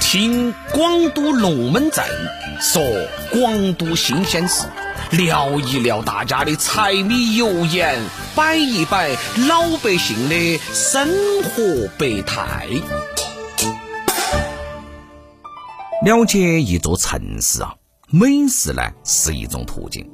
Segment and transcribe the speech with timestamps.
[0.00, 2.04] 听广都龙门阵
[2.60, 2.82] 说
[3.30, 4.66] 广都新鲜事，
[5.12, 7.98] 聊一聊大家的柴米油盐，
[8.34, 9.10] 摆一摆
[9.48, 11.08] 老百姓的生
[11.42, 12.66] 活百态。
[16.04, 17.74] 了解一座城市啊，
[18.10, 20.08] 美食呢是一种途径。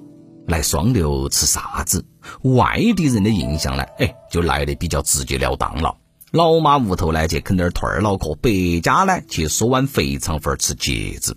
[0.48, 2.04] 来双流吃啥子？
[2.42, 3.82] 外地人的印象呢？
[3.98, 5.92] 哎，就来的比较直截了当了。
[6.36, 11.34] 老妈屋头呢，去啃点兔儿脑壳；白家呢，去嗦碗肥肠粉吃茄子。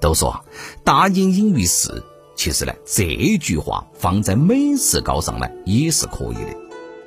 [0.00, 0.44] 都说
[0.82, 2.02] 大隐隐于市，
[2.34, 6.56] 其实呢，这句话放在美食高上呢，也是可以的。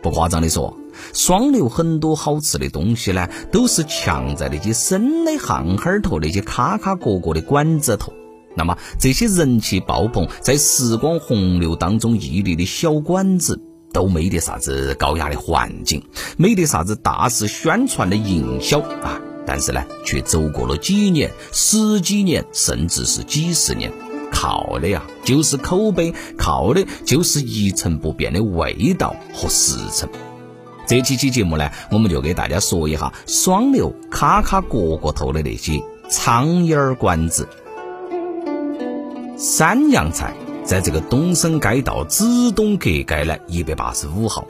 [0.02, 0.74] 不夸张的说，
[1.14, 8.14] 双流很多好吃的东西呢，都是强在那些深的巷巷头那些卡卡角角的馆子头。
[8.56, 16.04] 那么这些人气爆棚，在时光洪流当中屹立的小馆子，都没得啥子高压的环境，
[16.38, 23.92] 没得啥子大肆宣传的营销啊，但是呢，却走过了几年、十几年，甚至是几十年，
[24.32, 30.10] 靠的呀就是口碑，靠的就是一成不变的味道和实诚。
[30.88, 37.48] 这期期节目呢，我们就给大家说一下双流卡卡角角头的那些苍蝇馆子。
[39.38, 40.34] 三样菜
[40.70, 44.46] 在这个东升街道紫东阁街呢一百八十五号，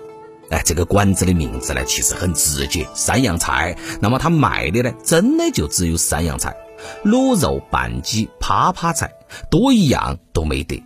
[0.49, 3.77] 哎，这个馆子的名字呢其实很直接，三样菜。
[4.01, 6.57] 那么它卖的呢，真的就只有三样菜：
[7.05, 9.13] 卤肉、拌鸡、趴趴菜，
[9.49, 10.83] 多一样都没得。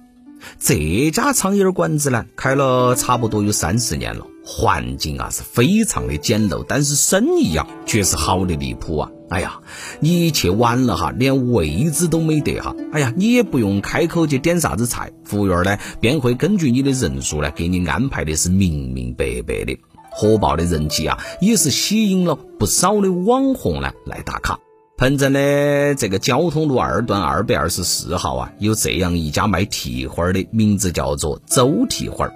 [0.59, 9.09] 这家苍蝇馆子呢，开了差不多有三十年了，环境啊是非常的简陋，但是生意啊却是好的离谱啊。
[9.33, 9.59] 哎呀，
[9.99, 12.75] 你去晚了哈，连位置都没得哈。
[12.91, 19.75] 哎呀，你也不用开口去点啥子菜，服务员呢便会根据你的人数呢给你安排的是明明白白的。
[20.11, 24.59] 火爆的人气啊，也是吸引了不少的网红呢来打卡。
[24.97, 32.29] 彭镇的这个交通路二段二百二十四号啊，有这样一家卖蹄花的，名字叫做周蹄花。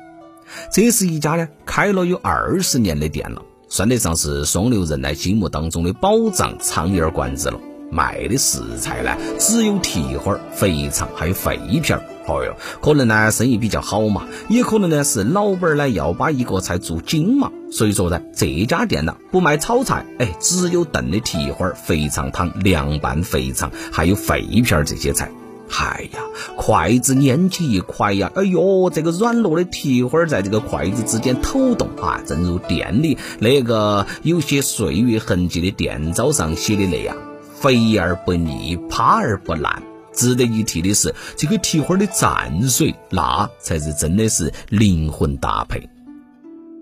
[0.73, 3.43] 这是一家呢开了有二十年的店了。
[3.69, 7.59] 算得上是双流人呢心目当中的宝藏苍蝇馆子了。
[7.89, 12.03] 卖的食材呢，只有蹄花、肥肠，还有肺片儿。
[12.27, 17.49] 哦哟，可能呢生意比较好嘛，也可能呢是老板呢要把一个菜做精嘛。
[17.71, 25.31] 所以说呢，这家店呢不卖炒菜，哎，只有炖的蹄花、肥肠汤、凉拌肥肠，还有肺片儿这些菜。
[25.69, 26.19] 哎呀，
[26.55, 28.31] 筷子捻起一块呀！
[28.35, 37.15] 哎呦，这个软糯的蹄花在这个筷子之间抖动啊，正如店里那个有些岁月痕迹的店招上写的那样，
[37.53, 39.83] 肥而不腻，趴而不烂。
[40.13, 45.87] 值得一提的是，这个蹄花的蘸水，那才是真的是灵魂搭配。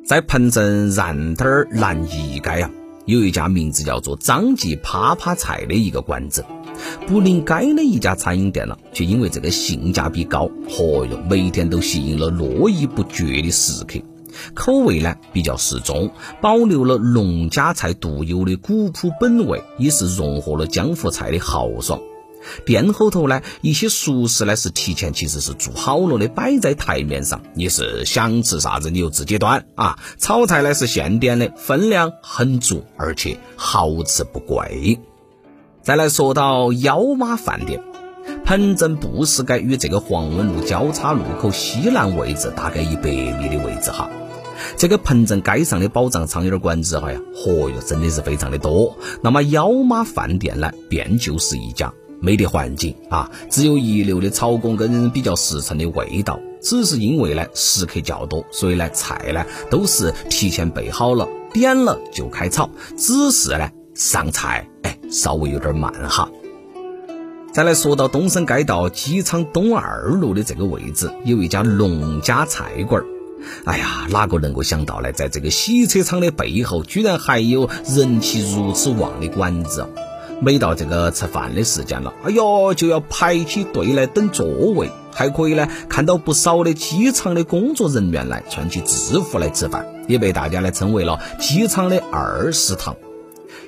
[0.07, 2.69] 在彭镇然滩儿南一街呀，
[3.05, 6.45] 有一家名字叫做张记趴趴菜的一个馆子。
[7.07, 13.99] 不临街的一家餐饮店了，却因为这个性价比高，嚯哟，每天都吸引了络绎不绝的食客。
[14.53, 16.11] 口味呢比较适中，
[16.41, 22.01] 保留了农家菜独有的古朴本味，也是融合了江湖菜的豪爽。
[22.65, 29.99] 店后头呢，一些熟食呢是提前其实是做好了的，摆在台面上，你是想吃啥子你就自己端啊。
[30.17, 34.99] 炒菜呢是现点的，分量很足，而且好吃不贵。
[35.81, 37.83] 再来说到幺妈饭店，
[38.43, 44.09] 彭镇布市街与这个黄文路交叉路口西南位置，大概一百米的位置哈。
[44.77, 48.97] 这个彭镇街上的宝藏苍蝇馆子哈呀，嚯哟，真的是非常的多。
[49.21, 56.39] 那么幺妈饭店呢，便就是一家，没得环境啊，只有一流的炒工跟比较实诚的味道。
[56.61, 63.69] 只是因为呢食客较多，所以呢菜呢都是提前备好了，点了就开炒，只是呢。
[63.93, 66.29] 上菜哎，稍微有点慢哈。
[67.53, 73.05] 再来说到东升街道机场东二路的这个位置，有一家农家菜馆儿。
[73.63, 75.13] 哎呀，哪个能够想到呢？
[75.13, 79.87] 在这个洗车场的背后，居然还有人气如此旺的馆子。
[80.41, 84.89] 每到这个吃饭的时间了，哎呦，就要排起队来等座位。
[85.11, 92.97] 还可以呢，看到不少的机场的工作人员来穿起制服来吃饭，也被大家呢称为了机场的二食堂。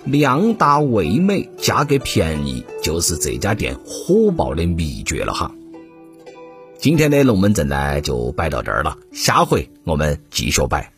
[0.04, 5.52] 量大味美，价格便宜，就是这家店火爆的秘诀了哈。
[6.78, 10.97] 今天的龙门阵呢，就摆到这儿了，下回我们继续摆。